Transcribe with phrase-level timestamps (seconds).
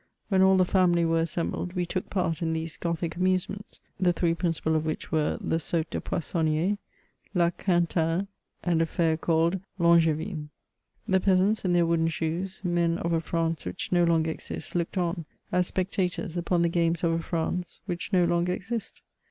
[0.29, 4.33] When all the family were assembled, we took part in these gothic amusements: the three
[4.33, 6.79] principal of which were the '^Saut de Poissooniers^'*
[7.35, 8.27] La Qtdntaine/'
[8.63, 10.49] and a fair called" L'Angevme."
[11.07, 14.97] The peasants, in their wooden shoes, men of a France which no longer exists, looked
[14.97, 19.03] on, as ^lectators, upon the games of a France which no Icmger exist.